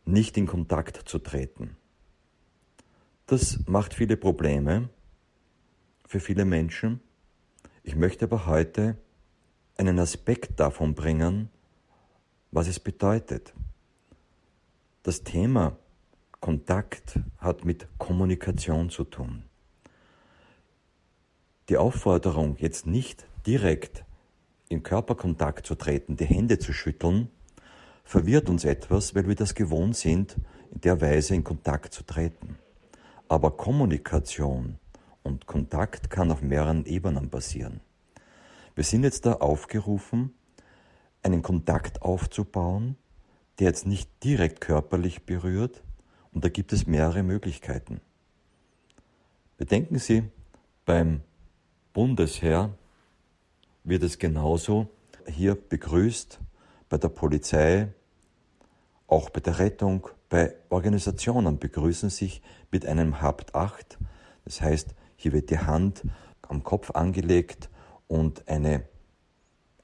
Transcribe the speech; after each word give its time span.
nicht 0.06 0.38
in 0.38 0.48
Kontakt 0.48 1.08
zu 1.08 1.20
treten. 1.20 1.78
Das 3.26 3.60
macht 3.68 3.94
viele 3.94 4.18
Probleme 4.18 4.90
für 6.06 6.20
viele 6.20 6.44
Menschen. 6.46 7.00
Ich 7.90 7.96
möchte 7.96 8.26
aber 8.26 8.46
heute 8.46 8.98
einen 9.76 9.98
Aspekt 9.98 10.60
davon 10.60 10.94
bringen, 10.94 11.50
was 12.52 12.68
es 12.68 12.80
bedeutet. 12.80 13.56
Das 15.02 15.24
Thema 15.24 15.76
Kontakt 16.40 17.20
hat 17.40 17.66
mit 17.66 17.88
Kommunikation 17.98 18.92
zu 18.92 19.06
tun. 19.06 19.42
Die 21.70 21.78
Aufforderung, 21.78 22.58
jetzt 22.60 22.86
nicht 22.86 23.26
direkt 23.48 24.06
in 24.68 24.84
Körperkontakt 24.84 25.66
zu 25.66 25.74
treten, 25.74 26.16
die 26.16 26.26
Hände 26.26 26.60
zu 26.60 26.74
schütteln, 26.74 27.32
verwirrt 28.04 28.52
uns 28.52 28.66
etwas, 28.66 29.16
weil 29.16 29.28
wir 29.28 29.34
das 29.34 29.56
gewohnt 29.56 29.98
sind, 29.98 30.38
in 30.72 30.82
der 30.82 31.02
Weise 31.02 31.34
in 31.34 31.44
Kontakt 31.44 31.96
zu 31.96 32.04
treten. 32.04 32.60
Aber 33.28 33.58
Kommunikation 33.58 34.78
und 35.24 35.46
Kontakt 35.46 36.10
kann 36.10 36.32
auf 36.32 36.42
mehreren 36.42 36.86
Ebenen 36.86 37.30
passieren. 37.30 37.82
Wir 38.76 38.84
sind 38.84 39.04
jetzt 39.04 39.26
da 39.26 39.34
aufgerufen, 39.34 40.34
einen 41.24 41.42
Kontakt 41.42 42.02
aufzubauen, 42.02 42.96
der 43.60 43.68
jetzt 43.68 43.86
nicht 43.86 44.10
direkt 44.24 44.62
körperlich 44.62 45.26
berührt, 45.26 45.84
und 46.32 46.44
da 46.44 46.50
gibt 46.50 46.74
es 46.74 46.88
mehrere 46.88 47.24
Möglichkeiten. 47.24 48.02
Bedenken 49.58 50.00
Sie, 50.00 50.24
beim 50.86 51.22
Bundesheer 51.92 52.72
wird 53.84 54.04
es 54.04 54.20
genauso 54.20 54.88
hier 55.28 55.56
begrüßt, 55.56 56.40
bei 56.88 56.98
der 56.98 57.10
Polizei, 57.10 57.90
auch 59.08 59.30
bei 59.30 59.40
der 59.40 59.60
Rettung, 59.60 60.08
bei 60.30 60.56
Organisationen 60.70 61.60
begrüßen 61.60 62.10
sich 62.10 62.42
mit 62.72 62.86
einem 62.86 63.22
Habt 63.22 63.56
8. 63.56 63.98
Das 64.46 64.62
heißt, 64.62 64.96
hier 65.20 65.34
wird 65.34 65.50
die 65.50 65.60
Hand 65.60 66.04
am 66.44 66.64
Kopf 66.64 66.92
angelegt 66.92 67.70
und 68.08 68.48
eine 68.48 68.86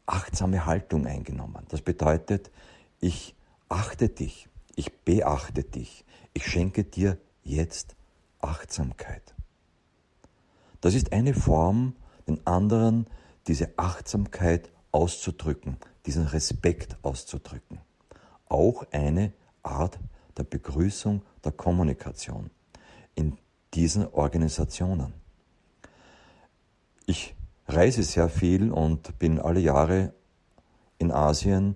achtsame 0.05 0.65
Haltung 0.65 1.05
eingenommen. 1.05 1.65
Das 1.67 1.81
bedeutet, 1.81 2.51
ich 3.01 3.35
achte 3.67 4.07
dich, 4.07 4.47
ich 4.75 4.93
beachte 5.03 5.63
dich, 5.63 6.05
ich 6.33 6.47
schenke 6.47 6.85
dir 6.85 7.17
jetzt 7.43 7.97
Achtsamkeit. 8.39 9.35
Das 10.79 10.93
ist 10.93 11.11
eine 11.11 11.33
Form, 11.33 11.95
den 12.29 12.47
anderen 12.47 13.07
diese 13.47 13.77
Achtsamkeit 13.77 14.71
auszudrücken, 14.93 15.77
diesen 16.05 16.27
Respekt 16.27 16.97
auszudrücken. 17.01 17.79
Auch 18.47 18.85
eine 18.91 19.33
Art 19.63 19.99
der 20.37 20.43
Begrüßung, 20.43 21.23
der 21.43 21.51
Kommunikation 21.51 22.51
in 23.15 23.37
diesen 23.73 24.07
Organisationen. 24.13 25.24
Ich 27.05 27.35
reise 27.67 28.03
sehr 28.03 28.29
viel 28.29 28.71
und 28.71 29.19
bin 29.19 29.39
alle 29.39 29.59
Jahre 29.59 30.13
in 30.97 31.11
Asien 31.11 31.75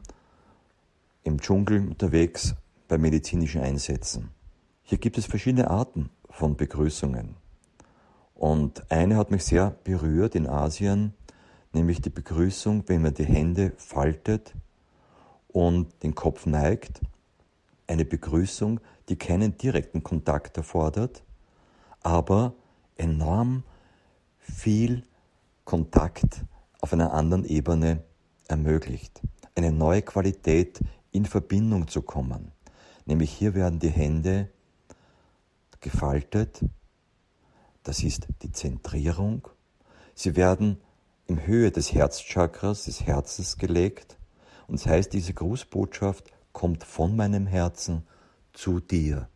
im 1.24 1.40
Dschungel 1.40 1.88
unterwegs 1.88 2.56
bei 2.88 2.98
medizinischen 2.98 3.62
Einsätzen. 3.62 4.32
Hier 4.84 4.98
gibt 4.98 5.18
es 5.18 5.26
verschiedene 5.26 5.70
Arten 5.70 6.10
von 6.30 6.56
Begrüßungen. 6.56 7.36
Und 8.34 8.90
eine 8.92 9.18
hat 9.18 9.32
mich 9.32 9.44
sehr 9.44 9.76
berührt 9.84 10.36
in 10.36 10.48
Asien, 10.48 11.14
nämlich 11.74 12.02
die 12.02 12.10
Begrüßung, 12.10 12.84
wenn 12.88 13.02
man 13.02 13.14
die 13.14 13.26
Hände 13.26 13.74
faltet 13.78 14.54
und 15.50 15.92
den 16.04 16.16
Kopf 16.16 16.46
neigt 16.46 17.02
eine 17.90 18.06
Begrüßung, 18.06 18.80
die 19.10 19.18
keinen 19.18 19.58
direkten 19.58 20.04
Kontakt 20.04 20.58
erfordert, 20.58 21.24
aber 22.02 22.54
enorm 22.96 23.64
viel 24.38 25.04
Kontakt 25.70 26.46
auf 26.82 26.94
einer 26.94 27.14
anderen 27.14 27.46
Ebene 27.46 28.04
ermöglicht. 28.48 29.22
Eine 29.54 29.72
neue 29.72 30.02
Qualität 30.02 30.80
in 31.12 31.26
Verbindung 31.26 31.88
zu 31.88 32.02
kommen. 32.02 32.52
Nämlich 33.06 33.30
hier 33.32 33.54
werden 33.54 33.78
die 33.78 33.92
Hände 33.92 34.50
gefaltet, 35.80 36.66
das 37.84 38.02
ist 38.02 38.30
die 38.42 38.52
Zentrierung. 38.52 39.48
Sie 40.16 40.36
werden 40.36 40.82
in 41.28 41.46
Höhe 41.46 41.70
des 41.70 41.94
Herzchakras, 41.94 42.86
des 42.86 43.06
Herzens 43.06 43.60
gelegt. 43.60 44.18
Und 44.66 44.80
das 44.80 44.88
heißt, 44.88 45.14
diese 45.14 45.36
Grußbotschaft 45.36 46.32
kommt 46.52 46.84
von 46.84 47.16
meinem 47.16 47.46
Herzen 47.46 48.08
zu 48.54 48.80
dir. 48.80 49.30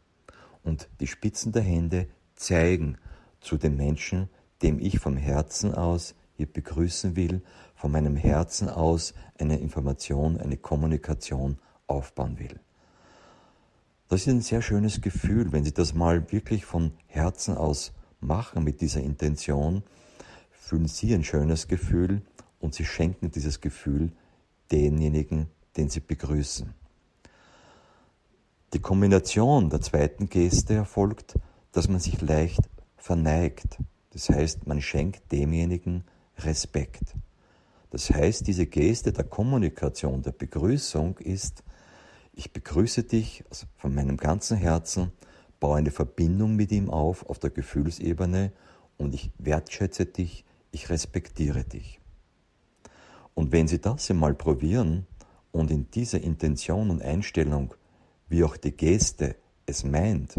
Und 0.64 0.90
die 1.00 1.06
Spitzen 1.06 1.52
der 1.52 1.62
Hände 1.62 2.08
zeigen 2.34 2.98
zu 3.40 3.56
dem 3.56 3.78
Menschen, 3.78 4.30
dem 4.64 4.80
ich 4.80 4.98
vom 4.98 5.16
Herzen 5.16 5.76
aus 5.76 6.16
begrüßen 6.46 7.16
will, 7.16 7.42
von 7.76 7.92
meinem 7.92 8.16
Herzen 8.16 8.70
aus 8.70 9.14
eine 9.40 9.60
Information, 9.60 10.38
eine 10.40 10.58
Kommunikation 10.58 11.58
aufbauen 11.88 12.40
will. 12.40 12.60
Das 14.10 14.22
ist 14.22 14.28
ein 14.28 14.42
sehr 14.42 14.62
schönes 14.62 15.02
Gefühl, 15.02 15.52
wenn 15.52 15.64
Sie 15.64 15.74
das 15.74 15.94
mal 15.94 16.32
wirklich 16.32 16.66
von 16.66 16.92
Herzen 17.08 17.58
aus 17.58 17.94
machen 18.20 18.64
mit 18.64 18.82
dieser 18.82 19.02
Intention, 19.02 19.84
fühlen 20.52 20.88
Sie 20.88 21.14
ein 21.14 21.24
schönes 21.24 21.68
Gefühl 21.68 22.22
und 22.60 22.74
Sie 22.74 22.86
schenken 22.86 23.32
dieses 23.32 23.60
Gefühl 23.60 24.12
denjenigen, 24.72 25.48
den 25.78 25.90
Sie 25.90 26.00
begrüßen. 26.00 26.74
Die 28.74 28.80
Kombination 28.80 29.70
der 29.70 29.82
zweiten 29.82 30.30
Geste 30.30 30.74
erfolgt, 30.74 31.36
dass 31.74 31.90
man 31.90 32.00
sich 32.00 32.22
leicht 32.22 32.62
verneigt. 32.98 33.78
Das 34.12 34.30
heißt, 34.30 34.68
man 34.68 34.82
schenkt 34.82 35.32
demjenigen 35.32 36.06
Respekt. 36.40 37.16
Das 37.90 38.10
heißt, 38.10 38.48
diese 38.48 38.66
Geste 38.66 39.14
der 39.14 39.24
Kommunikation, 39.24 40.24
der 40.24 40.32
Begrüßung 40.32 41.20
ist, 41.20 41.64
ich 42.34 42.52
begrüße 42.52 43.04
dich 43.04 43.44
von 43.78 43.94
meinem 43.94 44.18
ganzen 44.18 44.58
Herzen, 44.58 45.12
baue 45.60 45.78
eine 45.78 45.92
Verbindung 45.92 46.56
mit 46.56 46.72
ihm 46.72 46.90
auf 46.90 47.30
auf 47.30 47.38
der 47.38 47.52
Gefühlsebene 47.52 48.52
und 48.98 49.14
ich 49.14 49.32
wertschätze 49.38 50.08
dich, 50.08 50.44
ich 50.72 50.90
respektiere 50.90 51.64
dich. 51.64 52.00
Und 53.36 53.52
wenn 53.52 53.68
Sie 53.68 53.80
das 53.80 54.10
einmal 54.10 54.34
probieren 54.34 55.06
und 55.52 55.72
in 55.72 55.90
dieser 55.92 56.22
Intention 56.22 56.90
und 56.90 57.02
Einstellung 57.02 57.74
wie 58.28 58.44
auch 58.44 58.58
die 58.58 58.76
Geste 58.76 59.36
es 59.66 59.84
meint, 59.84 60.36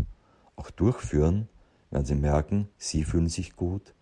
auch 0.57 0.71
durchführen, 0.71 1.49
werden 1.91 2.05
Sie 2.05 2.15
merken, 2.17 2.69
Sie 2.77 3.05
fühlen 3.05 3.29
sich 3.29 3.55
gut 3.55 3.95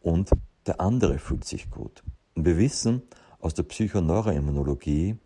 und 0.00 0.30
der 0.66 0.80
andere 0.80 1.18
fühlt 1.18 1.44
sich 1.44 1.70
gut. 1.70 2.02
Und 2.34 2.44
wir 2.44 2.58
wissen 2.58 3.02
aus 3.40 3.54
der 3.54 3.64
Psychoneuroimmunologie, 3.64 5.16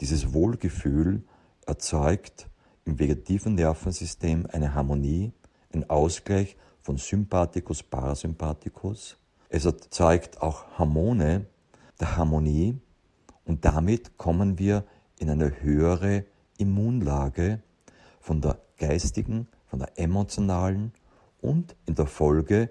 dieses 0.00 0.32
Wohlgefühl 0.32 1.22
erzeugt 1.66 2.48
im 2.84 2.98
vegetativen 2.98 3.54
Nervensystem 3.54 4.46
eine 4.50 4.74
Harmonie, 4.74 5.32
ein 5.72 5.88
Ausgleich 5.88 6.56
von 6.80 6.96
Sympathikus, 6.96 7.82
Parasympathikus. 7.82 9.16
Es 9.48 9.64
erzeugt 9.64 10.42
auch 10.42 10.78
Hormone 10.78 11.46
der 12.00 12.16
Harmonie 12.16 12.80
und 13.44 13.64
damit 13.64 14.18
kommen 14.18 14.58
wir 14.58 14.84
in 15.18 15.30
eine 15.30 15.62
höhere 15.62 16.24
Immunlage 16.58 17.62
von 18.20 18.40
der 18.40 18.58
geistigen, 18.78 19.46
von 19.66 19.78
der 19.78 19.98
emotionalen 19.98 20.92
und 21.40 21.76
in 21.86 21.94
der 21.94 22.06
Folge 22.06 22.70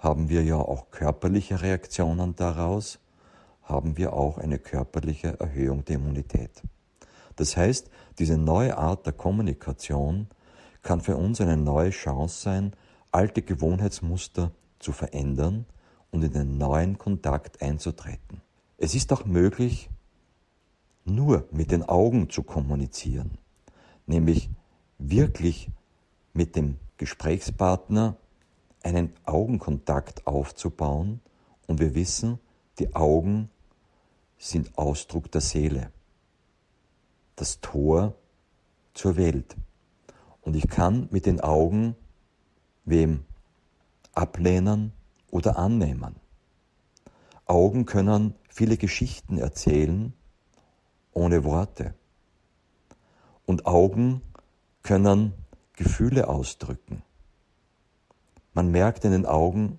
haben 0.00 0.30
wir 0.30 0.42
ja 0.42 0.56
auch 0.56 0.90
körperliche 0.90 1.60
Reaktionen 1.62 2.34
daraus, 2.34 2.98
haben 3.62 3.96
wir 3.96 4.14
auch 4.14 4.38
eine 4.38 4.58
körperliche 4.58 5.38
Erhöhung 5.38 5.84
der 5.84 5.96
Immunität. 5.96 6.62
Das 7.36 7.56
heißt, 7.56 7.90
diese 8.18 8.36
neue 8.36 8.76
Art 8.76 9.06
der 9.06 9.12
Kommunikation 9.12 10.26
kann 10.82 11.00
für 11.00 11.16
uns 11.16 11.40
eine 11.40 11.56
neue 11.56 11.90
Chance 11.90 12.42
sein, 12.42 12.72
alte 13.12 13.42
Gewohnheitsmuster 13.42 14.50
zu 14.78 14.92
verändern 14.92 15.66
und 16.10 16.24
in 16.24 16.34
einen 16.34 16.58
neuen 16.58 16.96
Kontakt 16.96 17.60
einzutreten. 17.60 18.40
Es 18.78 18.94
ist 18.94 19.12
auch 19.12 19.26
möglich, 19.26 19.90
nur 21.04 21.46
mit 21.50 21.70
den 21.70 21.82
Augen 21.82 22.30
zu 22.30 22.42
kommunizieren, 22.42 23.38
nämlich 24.06 24.48
wirklich 24.98 25.70
mit 26.32 26.56
dem 26.56 26.78
Gesprächspartner 26.96 28.16
einen 28.82 29.12
Augenkontakt 29.24 30.26
aufzubauen 30.26 31.20
und 31.66 31.80
wir 31.80 31.94
wissen, 31.94 32.38
die 32.78 32.94
Augen 32.94 33.50
sind 34.38 34.76
Ausdruck 34.78 35.30
der 35.30 35.40
Seele, 35.40 35.92
das 37.36 37.60
Tor 37.60 38.14
zur 38.94 39.16
Welt. 39.16 39.56
Und 40.40 40.56
ich 40.56 40.68
kann 40.68 41.08
mit 41.10 41.26
den 41.26 41.40
Augen 41.40 41.94
wem 42.84 43.24
ablehnen 44.14 44.92
oder 45.30 45.58
annehmen. 45.58 46.16
Augen 47.46 47.84
können 47.84 48.34
viele 48.48 48.76
Geschichten 48.76 49.38
erzählen 49.38 50.14
ohne 51.12 51.44
Worte. 51.44 51.94
Und 53.44 53.66
Augen 53.66 54.22
können 54.82 55.32
Gefühle 55.74 56.28
ausdrücken. 56.28 57.02
Man 58.52 58.70
merkt 58.70 59.04
in 59.04 59.12
den 59.12 59.26
Augen, 59.26 59.78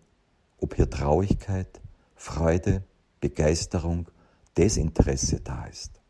ob 0.60 0.76
hier 0.76 0.90
Traurigkeit, 0.90 1.82
Freude, 2.16 2.84
Begeisterung, 3.20 4.08
Desinteresse 4.58 5.42
da 5.42 5.66
ist. 5.66 6.02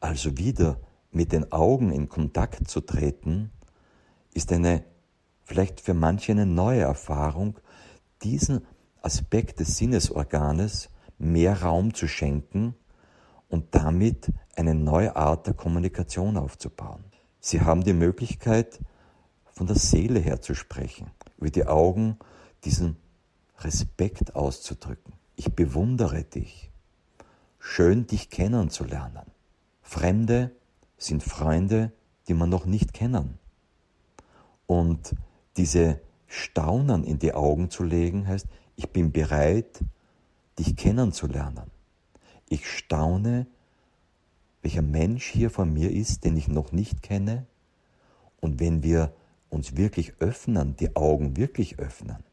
Also 0.00 0.36
wieder 0.36 0.80
mit 1.10 1.32
den 1.32 1.52
Augen 1.52 1.92
in 1.92 2.08
Kontakt 2.08 2.68
zu 2.68 2.80
treten, 2.80 3.50
ist 4.34 4.52
eine 4.52 4.84
vielleicht 5.44 5.80
für 5.80 5.94
manche 5.94 6.32
eine 6.32 6.46
neue 6.46 6.80
Erfahrung, 6.80 7.58
diesen 8.22 8.66
Aspekt 9.02 9.60
des 9.60 9.76
Sinnesorganes 9.76 10.88
mehr 11.18 11.62
Raum 11.62 11.94
zu 11.94 12.08
schenken 12.08 12.74
und 13.48 13.74
damit 13.74 14.32
eine 14.56 14.74
neue 14.74 15.14
Art 15.16 15.46
der 15.46 15.54
Kommunikation 15.54 16.36
aufzubauen. 16.36 17.04
Sie 17.40 17.60
haben 17.60 17.82
die 17.84 17.92
Möglichkeit, 17.92 18.80
von 19.52 19.66
der 19.66 19.76
Seele 19.76 20.18
her 20.18 20.40
zu 20.40 20.54
sprechen, 20.54 21.10
über 21.38 21.50
die 21.50 21.66
Augen 21.66 22.18
diesen 22.64 22.96
Respekt 23.58 24.34
auszudrücken. 24.34 25.12
Ich 25.36 25.52
bewundere 25.54 26.24
dich. 26.24 26.70
Schön, 27.58 28.06
dich 28.06 28.30
kennenzulernen. 28.30 29.26
Fremde 29.82 30.52
sind 30.96 31.22
Freunde, 31.22 31.92
die 32.28 32.34
man 32.34 32.48
noch 32.48 32.66
nicht 32.66 32.92
kennen. 32.92 33.38
Und 34.66 35.14
diese 35.56 36.00
Staunen 36.26 37.04
in 37.04 37.18
die 37.18 37.34
Augen 37.34 37.70
zu 37.70 37.84
legen, 37.84 38.26
heißt, 38.26 38.46
ich 38.76 38.88
bin 38.90 39.12
bereit, 39.12 39.80
dich 40.58 40.76
kennenzulernen. 40.76 41.70
Ich 42.48 42.68
staune, 42.68 43.46
welcher 44.62 44.82
Mensch 44.82 45.26
hier 45.26 45.50
vor 45.50 45.66
mir 45.66 45.90
ist, 45.90 46.24
den 46.24 46.36
ich 46.36 46.48
noch 46.48 46.72
nicht 46.72 47.02
kenne. 47.02 47.46
Und 48.40 48.60
wenn 48.60 48.82
wir 48.82 49.12
uns 49.52 49.76
wirklich 49.76 50.14
öffnen, 50.18 50.76
die 50.76 50.96
Augen 50.96 51.36
wirklich 51.36 51.78
öffnen, 51.78 52.24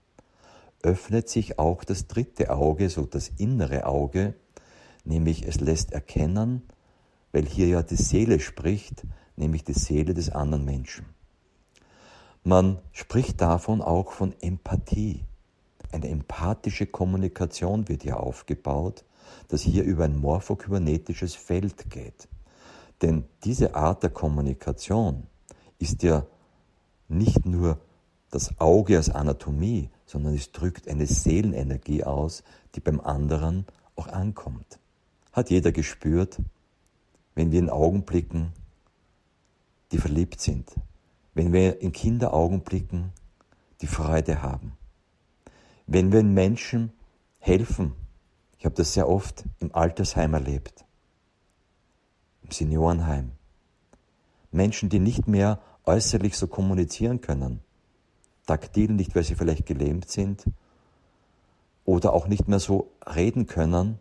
öffnet 0.81 1.30
sich 1.30 1.60
auch 1.60 1.83
das 1.83 2.07
dritte 2.07 2.51
Auge, 2.51 2.89
so 2.89 3.06
das 3.06 3.30
innere 3.38 3.86
Auge, 3.86 4.36
nämlich 5.04 5.45
es 5.45 5.60
lässt 5.60 5.92
erkennen, 5.92 6.62
weil 7.31 7.45
hier 7.45 7.68
ja 7.68 7.83
die 7.83 7.98
Seele 7.98 8.39
spricht, 8.39 9.06
nämlich 9.36 9.63
die 9.63 9.74
Seele 9.74 10.13
des 10.13 10.30
anderen 10.30 10.66
Menschen. 10.66 11.06
Man 12.44 12.80
spricht 12.94 13.42
davon 13.42 13.81
auch 13.81 14.13
von 14.13 14.33
Empathie. 14.42 15.25
Eine 15.92 16.07
empathische 16.07 16.88
Kommunikation 16.88 17.89
wird 17.89 18.04
hier 18.04 18.19
aufgebaut, 18.19 19.04
das 19.50 19.62
hier 19.62 19.83
über 19.83 20.06
ein 20.06 20.18
morphokybernetisches 20.18 21.36
Feld 21.36 21.89
geht. 21.89 22.30
Denn 23.01 23.25
diese 23.44 23.75
Art 23.75 24.04
der 24.04 24.10
Kommunikation 24.10 25.24
ist 25.80 26.01
ja 26.04 26.25
nicht 27.09 27.45
nur 27.45 27.79
das 28.31 28.59
Auge 28.59 28.97
als 28.97 29.09
Anatomie, 29.09 29.89
sondern 30.06 30.35
es 30.35 30.51
drückt 30.51 30.88
eine 30.88 31.07
Seelenenergie 31.07 32.03
aus, 32.03 32.44
die 32.75 32.79
beim 32.79 33.00
anderen 33.00 33.65
auch 33.95 34.07
ankommt. 34.07 34.79
Hat 35.31 35.50
jeder 35.50 35.71
gespürt, 35.71 36.39
wenn 37.35 37.51
wir 37.51 37.59
in 37.59 37.69
Augen 37.69 38.03
blicken, 38.03 38.53
die 39.91 39.97
verliebt 39.97 40.39
sind, 40.41 40.71
wenn 41.33 41.53
wir 41.53 41.81
in 41.81 41.91
Kinderaugen 41.91 42.61
blicken, 42.61 43.11
die 43.81 43.88
Freude 43.88 44.41
haben, 44.41 44.73
wenn 45.88 46.11
wir 46.11 46.23
Menschen 46.23 46.91
helfen, 47.39 47.94
ich 48.57 48.65
habe 48.65 48.75
das 48.75 48.94
sehr 48.94 49.07
oft 49.07 49.45
im 49.59 49.73
Altersheim 49.73 50.33
erlebt, 50.33 50.85
im 52.44 52.51
Seniorenheim, 52.51 53.31
Menschen, 54.51 54.89
die 54.89 55.00
nicht 55.00 55.27
mehr 55.27 55.59
äußerlich 55.89 56.38
so 56.38 56.47
kommunizieren 56.47 57.19
können. 57.19 57.62
Taktil 58.45 58.91
nicht, 58.91 59.15
weil 59.15 59.24
sie 59.24 59.36
vielleicht 59.36 59.65
gelähmt 59.65 60.09
sind 60.09 60.45
oder 61.83 62.13
auch 62.13 62.27
nicht 62.27 62.47
mehr 62.47 62.59
so 62.59 62.91
reden 63.15 63.47
können, 63.47 63.97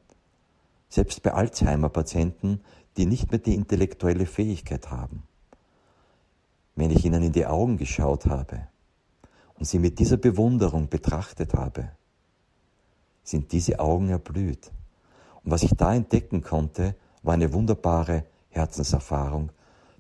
selbst 0.90 1.23
bei 1.23 1.32
Alzheimer-Patienten, 1.32 2.61
die 2.96 3.06
nicht 3.06 3.31
mehr 3.31 3.40
die 3.40 3.55
intellektuelle 3.55 4.26
Fähigkeit 4.26 4.90
haben. 4.90 5.23
Wenn 6.76 6.90
ich 6.90 7.05
ihnen 7.05 7.23
in 7.23 7.32
die 7.32 7.46
Augen 7.46 7.79
geschaut 7.79 8.26
habe 8.26 8.69
und 9.55 9.67
sie 9.67 9.79
mit 9.79 9.99
dieser 9.99 10.19
Bewunderung 10.19 10.88
betrachtet 10.88 11.55
habe, 11.55 11.91
sind 13.23 13.52
diese 13.52 13.81
Augen 13.81 14.11
erblüht. 14.11 14.70
Und 15.43 15.50
was 15.50 15.62
ich 15.62 15.75
da 15.75 15.94
entdecken 15.94 16.43
konnte, 16.43 16.94
war 17.23 17.34
eine 17.34 17.52
wunderbare 17.52 18.25
Herzenserfahrung, 18.50 19.50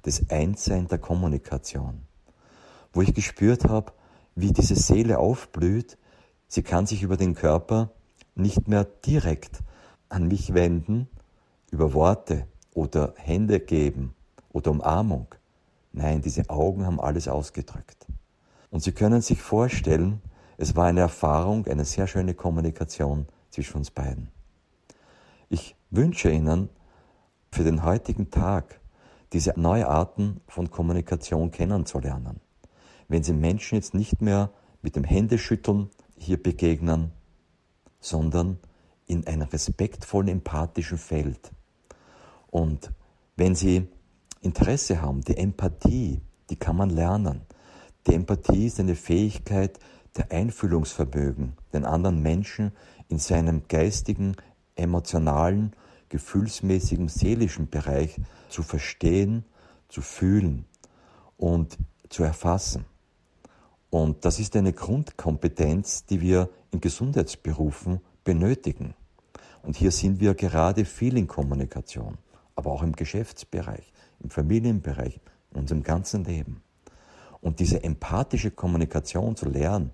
des 0.04 0.30
Einssein 0.30 0.88
der 0.88 0.98
Kommunikation, 0.98 2.02
wo 2.92 3.02
ich 3.02 3.14
gespürt 3.14 3.64
habe, 3.64 3.92
wie 4.34 4.52
diese 4.52 4.76
Seele 4.76 5.18
aufblüht, 5.18 5.98
sie 6.46 6.62
kann 6.62 6.86
sich 6.86 7.02
über 7.02 7.16
den 7.16 7.34
Körper 7.34 7.90
nicht 8.34 8.68
mehr 8.68 8.84
direkt 8.84 9.58
an 10.08 10.28
mich 10.28 10.54
wenden, 10.54 11.08
über 11.70 11.92
Worte 11.92 12.46
oder 12.72 13.14
Hände 13.16 13.60
geben 13.60 14.14
oder 14.52 14.70
Umarmung. 14.70 15.26
Nein, 15.92 16.22
diese 16.22 16.48
Augen 16.48 16.86
haben 16.86 17.00
alles 17.00 17.28
ausgedrückt. 17.28 18.06
Und 18.70 18.82
Sie 18.82 18.92
können 18.92 19.20
sich 19.20 19.42
vorstellen, 19.42 20.20
es 20.56 20.76
war 20.76 20.86
eine 20.86 21.00
Erfahrung, 21.00 21.66
eine 21.66 21.84
sehr 21.84 22.06
schöne 22.06 22.34
Kommunikation 22.34 23.26
zwischen 23.50 23.78
uns 23.78 23.90
beiden. 23.90 24.28
Ich 25.48 25.76
wünsche 25.90 26.30
Ihnen 26.30 26.68
für 27.50 27.64
den 27.64 27.84
heutigen 27.84 28.30
Tag 28.30 28.80
diese 29.32 29.52
neue 29.56 29.88
Arten 29.88 30.40
von 30.46 30.70
Kommunikation 30.70 31.50
kennenzulernen. 31.50 32.40
Wenn 33.08 33.22
Sie 33.22 33.32
Menschen 33.32 33.76
jetzt 33.76 33.94
nicht 33.94 34.20
mehr 34.22 34.50
mit 34.82 34.96
dem 34.96 35.04
Händeschütteln 35.04 35.90
hier 36.16 36.42
begegnen, 36.42 37.12
sondern 38.00 38.58
in 39.06 39.26
einem 39.26 39.48
respektvollen, 39.48 40.28
empathischen 40.28 40.98
Feld. 40.98 41.50
Und 42.50 42.92
wenn 43.36 43.54
Sie 43.54 43.88
Interesse 44.40 45.00
haben, 45.02 45.22
die 45.22 45.36
Empathie, 45.36 46.20
die 46.50 46.56
kann 46.56 46.76
man 46.76 46.90
lernen. 46.90 47.42
Die 48.06 48.14
Empathie 48.14 48.66
ist 48.66 48.80
eine 48.80 48.94
Fähigkeit 48.94 49.78
der 50.16 50.30
Einfühlungsvermögen, 50.32 51.54
den 51.72 51.84
anderen 51.84 52.22
Menschen 52.22 52.72
in 53.08 53.18
seinem 53.18 53.62
geistigen, 53.68 54.36
emotionalen 54.76 55.74
gefühlsmäßigen, 56.08 57.08
seelischen 57.08 57.68
Bereich 57.68 58.20
zu 58.48 58.62
verstehen, 58.62 59.44
zu 59.88 60.02
fühlen 60.02 60.64
und 61.36 61.78
zu 62.08 62.22
erfassen. 62.22 62.84
Und 63.90 64.24
das 64.24 64.38
ist 64.38 64.54
eine 64.56 64.72
Grundkompetenz, 64.72 66.04
die 66.04 66.20
wir 66.20 66.50
in 66.70 66.80
Gesundheitsberufen 66.80 68.00
benötigen. 68.24 68.94
Und 69.62 69.76
hier 69.76 69.90
sind 69.90 70.20
wir 70.20 70.34
gerade 70.34 70.84
viel 70.84 71.16
in 71.16 71.26
Kommunikation, 71.26 72.18
aber 72.54 72.70
auch 72.70 72.82
im 72.82 72.92
Geschäftsbereich, 72.92 73.92
im 74.20 74.30
Familienbereich, 74.30 75.20
in 75.52 75.60
unserem 75.60 75.82
ganzen 75.82 76.24
Leben. 76.24 76.62
Und 77.40 77.60
diese 77.60 77.82
empathische 77.82 78.50
Kommunikation 78.50 79.36
zu 79.36 79.48
lernen, 79.48 79.92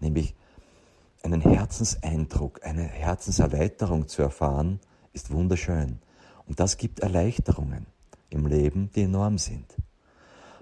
nämlich 0.00 0.34
einen 1.22 1.40
Herzenseindruck, 1.40 2.64
eine 2.64 2.82
Herzenserweiterung 2.82 4.08
zu 4.08 4.22
erfahren, 4.22 4.80
ist 5.12 5.30
wunderschön. 5.30 5.98
Und 6.46 6.60
das 6.60 6.76
gibt 6.76 7.00
Erleichterungen 7.00 7.86
im 8.28 8.46
Leben, 8.46 8.90
die 8.94 9.02
enorm 9.02 9.38
sind. 9.38 9.66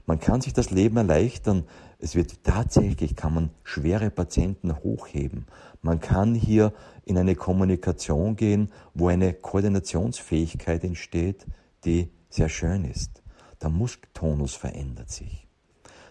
Man 0.07 0.21
kann 0.21 0.40
sich 0.40 0.55
das 0.55 0.71
Leben 0.71 0.97
erleichtern. 0.97 1.64
Es 1.99 2.14
wird 2.14 2.43
tatsächlich, 2.43 3.14
kann 3.14 3.35
man 3.35 3.50
schwere 3.62 4.11
Patienten 4.11 4.75
hochheben. 4.75 5.47
Man 5.83 6.00
kann 6.00 6.35
hier 6.35 6.73
in 7.05 7.19
eine 7.19 7.35
Kommunikation 7.35 8.37
gehen, 8.37 8.71
wo 8.95 9.09
eine 9.09 9.35
Koordinationsfähigkeit 9.35 10.83
entsteht, 10.83 11.47
die 11.85 12.11
sehr 12.31 12.49
schön 12.49 12.85
ist. 12.85 13.23
Der 13.61 13.69
Muskeltonus 13.69 14.55
verändert 14.55 15.11
sich. 15.11 15.47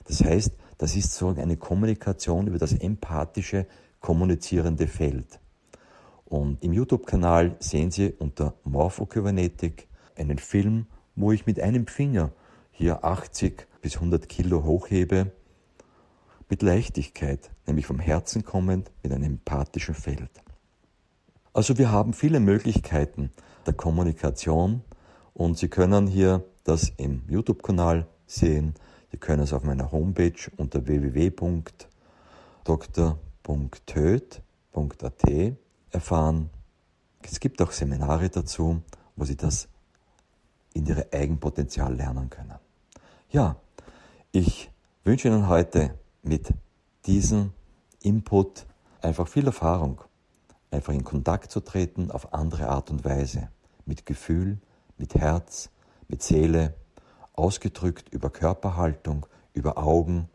Das 0.06 0.24
heißt, 0.24 0.52
das 0.78 0.96
ist 0.96 1.14
so 1.14 1.30
eine 1.30 1.58
Kommunikation 1.58 2.48
über 2.48 2.60
das 2.60 2.74
empathische, 2.74 3.66
kommunizierende 4.00 4.88
Feld. 4.88 5.40
Und 6.30 6.62
im 6.62 6.74
YouTube-Kanal 6.74 7.56
sehen 7.60 7.90
Sie 7.90 8.12
unter 8.12 8.54
Morphokybernetik 8.66 9.88
einen 10.18 10.40
Film, 10.40 10.88
wo 11.16 11.32
ich 11.32 11.46
mit 11.46 11.60
einem 11.62 11.88
Finger 11.88 12.34
hier 12.72 13.06
80 13.06 13.66
bis 13.82 13.96
100 13.96 14.28
Kilo 14.28 14.66
hochhebe, 14.66 15.32
mit 16.50 16.62
Leichtigkeit, 16.62 17.50
nämlich 17.66 17.86
vom 17.86 18.00
Herzen 18.00 18.44
kommend, 18.44 18.92
mit 19.04 19.14
einem 19.14 19.24
empathischen 19.24 19.96
Feld. 19.96 20.30
Also 21.54 21.78
wir 21.78 21.92
haben 21.92 22.12
viele 22.14 22.42
Möglichkeiten 22.42 23.32
der 23.66 23.74
Kommunikation 23.74 24.82
und 25.34 25.58
Sie 25.58 25.70
können 25.70 26.08
hier 26.08 26.44
das 26.66 26.92
im 26.98 27.24
YouTube-Kanal 27.30 28.06
sehen. 28.26 28.74
Sie 29.12 29.18
können 29.18 29.44
es 29.44 29.54
auf 29.54 29.64
meiner 29.64 29.92
Homepage 29.94 30.52
unter 30.58 30.86
www.dr.töt.at 30.86 31.68
erfahren. 35.92 36.50
Es 37.22 37.40
gibt 37.40 37.62
auch 37.62 37.72
Seminare 37.72 38.30
dazu, 38.30 38.82
wo 39.16 39.26
Sie 39.26 39.36
das 39.36 39.68
in 40.74 40.86
Ihrem 40.86 41.06
Eigenpotenzial 41.12 41.94
lernen 41.96 42.30
können. 42.30 42.56
Ja, 43.30 43.58
ich 44.32 44.72
wünsche 45.04 45.28
Ihnen 45.28 45.48
heute 45.48 45.98
mit 46.24 46.54
diesem 47.06 47.54
Input 48.02 48.66
einfach 49.02 49.28
viel 49.28 49.46
Erfahrung, 49.46 50.02
einfach 50.72 50.94
in 50.94 51.04
Kontakt 51.04 51.52
zu 51.52 51.62
treten 51.62 52.12
auf 52.12 52.34
andere 52.34 52.70
Art 52.70 52.90
und 52.92 53.04
Weise, 53.04 53.50
mit 53.86 54.06
Gefühl, 54.06 54.60
mit 54.98 55.16
Herz, 55.16 55.70
mit 56.08 56.22
Seele, 56.24 56.76
ausgedrückt 57.34 58.10
über 58.10 58.30
Körperhaltung, 58.30 59.26
über 59.54 59.78
Augen, 59.78 60.30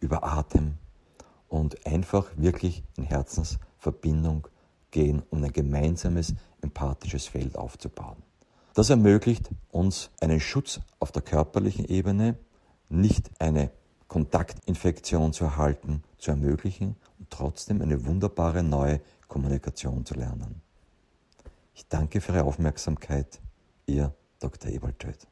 über 0.00 0.24
Atem 0.24 0.74
und 1.48 1.86
einfach 1.86 2.26
wirklich 2.36 2.82
in 2.96 3.04
Herzensverbindung 3.04 4.48
gehen, 4.94 5.22
um 5.28 5.44
ein 5.44 5.52
gemeinsames 5.52 6.34
empathisches 6.62 7.26
Feld 7.26 7.58
aufzubauen. 7.58 8.22
Das 8.74 8.90
ermöglicht 8.90 9.50
uns 9.70 10.10
einen 10.20 10.40
Schutz 10.40 10.80
auf 11.00 11.12
der 11.12 11.20
körperlichen 11.20 11.84
Ebene, 11.84 12.38
nicht 12.88 13.30
eine 13.40 13.70
Kontaktinfektion 14.08 15.32
zu 15.32 15.44
erhalten, 15.44 16.02
zu 16.18 16.30
ermöglichen 16.30 16.96
und 17.18 17.28
trotzdem 17.30 17.82
eine 17.82 18.06
wunderbare 18.06 18.62
neue 18.62 19.00
Kommunikation 19.28 20.06
zu 20.06 20.14
lernen. 20.14 20.62
Ich 21.74 21.88
danke 21.88 22.20
für 22.20 22.32
Ihre 22.32 22.44
Aufmerksamkeit. 22.44 23.40
Ihr 23.86 24.14
Dr. 24.38 24.70
Ewald 24.70 24.98
Töth. 24.98 25.26